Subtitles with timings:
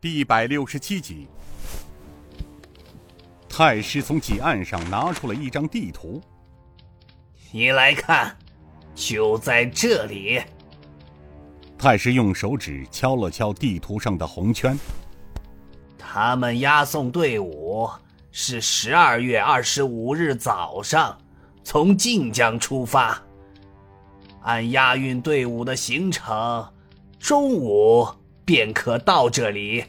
[0.00, 1.26] 第一百六十七集，
[3.48, 6.22] 太师从几案上拿出了一张地图。
[7.50, 8.36] 你来看，
[8.94, 10.40] 就在这里。
[11.76, 14.78] 太师用手指敲了敲地图上的红圈。
[15.98, 17.90] 他们押送队伍
[18.30, 21.18] 是十二月二十五日早上
[21.64, 23.20] 从晋江出发，
[24.42, 26.72] 按押运队伍的行程，
[27.18, 28.06] 中午。
[28.48, 29.84] 便可到这里。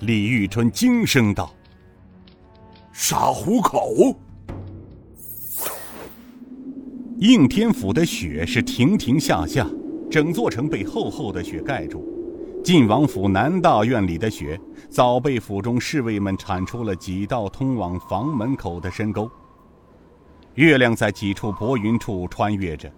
[0.00, 1.54] 李玉春惊声道
[2.92, 3.94] ：“杀虎口！”
[7.18, 9.64] 应天府的雪是停停下下，
[10.10, 12.04] 整座城被厚厚的雪盖住。
[12.64, 14.60] 晋王府南大院里的雪，
[14.90, 19.30] 早被府中侍卫们铲出了几道通往房门口的深沟。
[20.54, 22.92] 月亮在几处薄云处穿越着，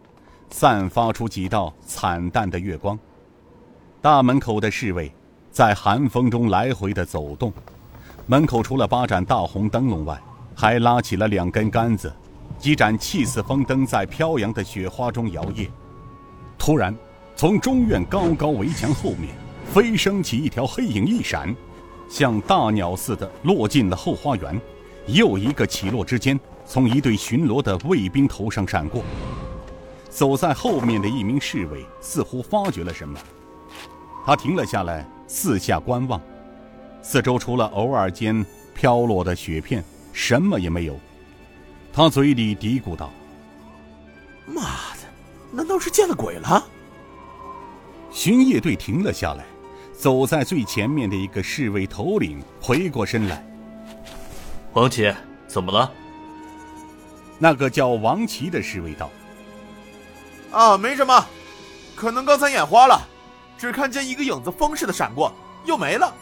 [0.49, 2.99] 散发出几道惨淡的月光。
[4.05, 5.11] 大门口的侍卫
[5.51, 7.51] 在寒风中来回的走动，
[8.27, 10.21] 门口除了八盏大红灯笼外，
[10.55, 12.15] 还拉起了两根杆子，
[12.59, 15.71] 几盏气似风灯在飘扬的雪花中摇曳。
[16.59, 16.95] 突然，
[17.35, 19.35] 从中院高高围墙后面
[19.73, 21.57] 飞升起一条黑影，一闪，
[22.07, 24.61] 像大鸟似的落进了后花园。
[25.07, 29.03] 又一个起落之间，从一队巡逻的卫兵头上闪过。
[30.11, 33.19] 走在后面的一名侍卫似乎发觉了什么。
[34.25, 36.21] 他停了下来，四下观望，
[37.03, 38.45] 四周除了偶尔间
[38.75, 40.99] 飘落的雪片，什么也没有。
[41.93, 43.11] 他嘴里嘀咕道
[44.47, 45.03] ：“妈的，
[45.53, 46.67] 难道是见了鬼了？”
[48.11, 49.45] 巡夜队停了下来，
[49.93, 53.45] 走在最前面的一个侍卫头领回过身来
[54.73, 55.13] ：“王琦，
[55.47, 55.93] 怎么了？”
[57.39, 59.11] 那个叫王琦的侍卫道
[60.51, 61.27] ：“啊，没什么，
[61.95, 63.09] 可能刚才眼花了。”
[63.57, 65.33] 只看见一个影子风似的闪过，
[65.65, 66.13] 又没了。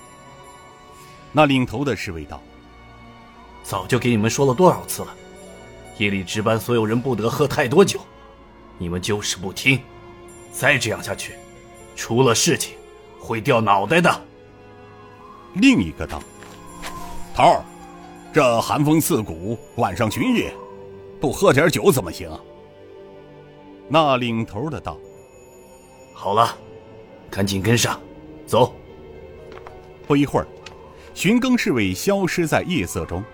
[1.33, 2.41] 那领头的侍卫道
[3.65, 5.15] ：“早就给你们说了多少次了，
[5.97, 8.01] 夜里值班所有人不得喝太多酒，
[8.77, 9.81] 你们就是不听。
[10.53, 11.35] 再这样下去，
[11.97, 12.77] 出了事情
[13.19, 14.11] 会掉脑袋的。”
[15.55, 16.23] 另一个道
[17.35, 17.65] ：“头儿，
[18.33, 20.53] 这寒风刺骨，晚上巡夜，
[21.21, 22.31] 不喝点酒怎么行？”
[23.89, 24.99] 那领头的道
[26.15, 26.57] ：“好了。”
[27.33, 27.99] 赶紧跟上，
[28.47, 28.75] 走。
[30.07, 30.47] 不一会儿，
[31.15, 33.25] 巡更侍卫消失在夜色中。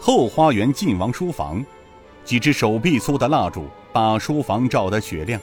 [0.00, 1.64] 后花园晋王书房，
[2.24, 5.40] 几只手臂粗的蜡烛把书房照得雪亮。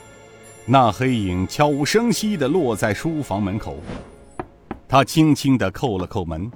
[0.66, 3.75] 那黑影悄无声息地落在书房门口。
[4.88, 6.50] 他轻轻地叩了叩门，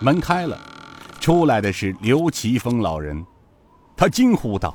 [0.00, 0.58] 门开了，
[1.20, 3.24] 出来的是刘奇峰老人。
[3.96, 4.74] 他惊呼道：“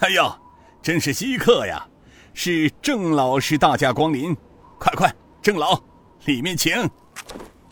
[0.00, 0.32] 哎呦，
[0.80, 1.86] 真是稀客呀！”
[2.34, 4.34] 是郑老师大驾光临，
[4.78, 5.80] 快快，郑老，
[6.24, 6.72] 里面请。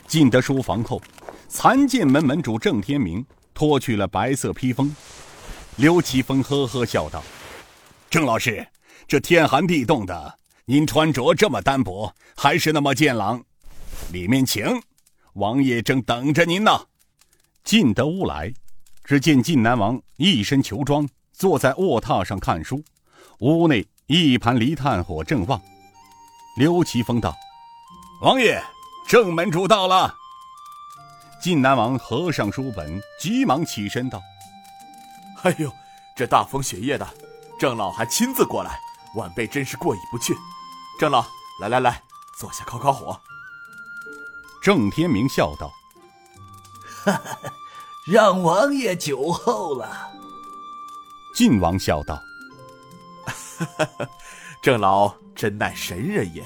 [0.06, 1.00] 进得书房后，
[1.48, 4.94] 残剑门门主郑天明脱去了白色披风。
[5.76, 7.22] 刘奇峰呵呵笑道
[8.10, 8.66] ：“郑老师，
[9.08, 13.42] 这天寒地冻的，您穿着这么单薄，还是那么健朗。
[14.12, 14.66] 里面请，
[15.34, 16.70] 王爷正等着您呢。”
[17.64, 18.52] 进得屋来，
[19.04, 22.82] 只见晋南王一身裘装，坐在卧榻上看书，
[23.38, 23.86] 屋内。
[24.12, 25.62] 一盘梨炭火正旺，
[26.56, 27.32] 刘奇峰道
[28.22, 28.60] ：“王爷，
[29.06, 30.12] 正门主到了。”
[31.40, 34.20] 晋南王合上书本，急忙起身道
[35.44, 35.72] ：“哎呦，
[36.16, 37.06] 这大风雪夜的，
[37.56, 38.80] 郑老还亲自过来，
[39.14, 40.36] 晚辈真是过意不去。
[40.98, 41.24] 郑老，
[41.60, 42.02] 来来来，
[42.36, 43.16] 坐下烤烤火。”
[44.60, 45.72] 郑天明笑道
[47.04, 47.38] ：“哈哈，
[48.08, 50.10] 让王爷久候了。”
[51.32, 52.20] 晋王笑道。
[53.66, 54.08] 哈 哈
[54.62, 56.44] 郑老真乃神人也，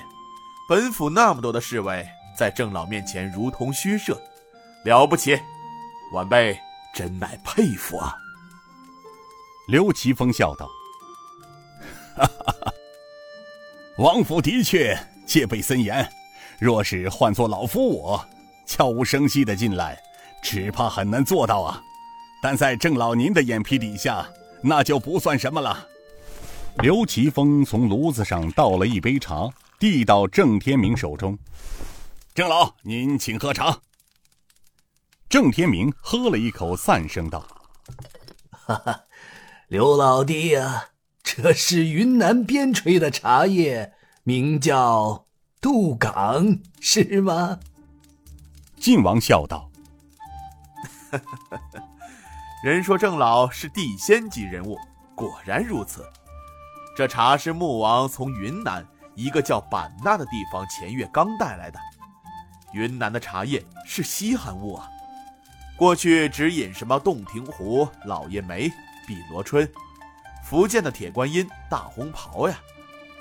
[0.68, 4.20] 本府那么多的侍卫在郑老面前如同虚设，
[4.84, 5.40] 了不起，
[6.12, 6.58] 晚辈
[6.94, 8.14] 真乃佩服啊。
[9.66, 10.68] 刘奇峰笑道
[12.16, 12.72] ：“哈哈，
[13.98, 14.96] 王府的确
[15.26, 16.08] 戒备森严，
[16.58, 18.28] 若是换做老夫我，
[18.66, 19.98] 悄无声息的进来，
[20.42, 21.82] 只怕很难做到啊。
[22.42, 24.28] 但在郑老您的眼皮底下，
[24.62, 25.88] 那就不算什么了。”
[26.78, 29.48] 刘奇峰从炉子上倒了一杯茶，
[29.78, 31.38] 递到郑天明手中。
[32.34, 33.78] 郑老，您请喝茶。
[35.28, 37.46] 郑天明喝了一口，赞声道
[38.50, 39.04] ：“哈哈，
[39.68, 40.90] 刘老弟呀，
[41.22, 43.94] 这是云南边陲的茶叶，
[44.24, 45.26] 名叫
[45.60, 47.60] 杜港，是吗？”
[48.78, 49.70] 晋王笑道：
[52.62, 54.76] “人说郑老是地仙级人物，
[55.14, 56.04] 果然如此。”
[56.96, 58.86] 这茶是穆王从云南
[59.16, 61.78] 一个叫版纳的地方前月刚带来的。
[62.72, 64.88] 云南的茶叶是稀罕物啊，
[65.76, 68.68] 过去只饮什么洞庭湖、老爷梅、
[69.08, 69.68] 碧螺春，
[70.44, 72.56] 福建的铁观音、大红袍呀。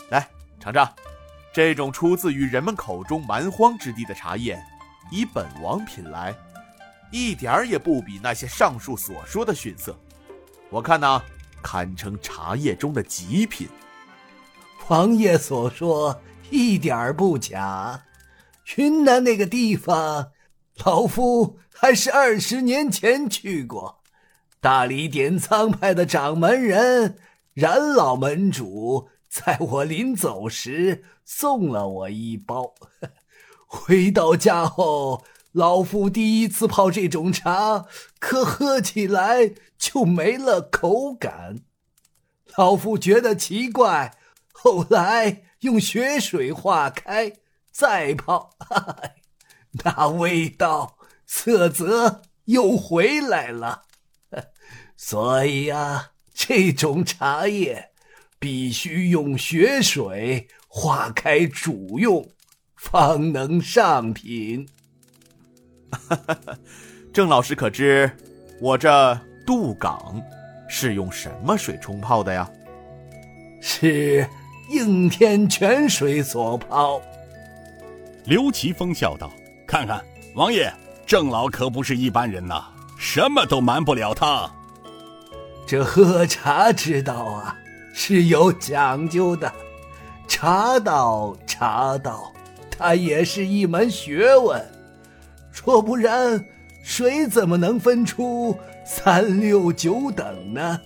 [0.10, 0.28] 来
[0.60, 0.88] 尝尝，
[1.52, 4.64] 这种出自于人们口中蛮荒之地的茶叶，
[5.10, 6.36] 以本王品来，
[7.12, 9.98] 一点儿也不比那些上述所说的逊色。
[10.69, 11.22] 我看呢，
[11.63, 13.68] 堪称茶叶中的极品。
[14.89, 16.21] 王爷所说
[16.51, 18.04] 一点儿不假。
[18.75, 20.31] 云南那个地方，
[20.86, 24.04] 老夫还是二十年前去过。
[24.62, 27.18] 大理典藏派的掌门人
[27.54, 32.74] 冉老门主，在我临走时送了我一包。
[33.68, 37.86] 回到家后，老夫第一次泡这种茶，
[38.20, 41.62] 可喝起来就没了口感。
[42.58, 44.18] 老夫觉得奇怪，
[44.52, 47.34] 后来用雪水化开。
[47.72, 48.52] 再泡，
[49.84, 53.84] 那味道、色泽又回来了。
[54.96, 57.90] 所以啊，这种茶叶
[58.38, 62.30] 必须用雪水化开煮用，
[62.76, 64.68] 方能上品。
[67.13, 68.12] 郑老师可知，
[68.60, 70.22] 我这渡港
[70.68, 72.50] 是用什么水冲泡的呀？
[73.62, 74.28] 是
[74.69, 77.01] 应天泉水所泡。
[78.25, 79.31] 刘奇峰笑道
[79.68, 80.04] ：“看看，
[80.36, 80.74] 王爷，
[81.06, 82.63] 郑老可不是一般人呐，
[82.98, 84.50] 什么都瞒不了他。
[85.66, 87.56] 这喝茶之道啊，
[87.94, 89.51] 是有讲究的，
[90.28, 92.34] 茶道，茶道，
[92.69, 94.62] 它也是一门学问。
[95.54, 96.46] 若不然，
[96.82, 100.80] 谁怎么能分出三六九等呢？”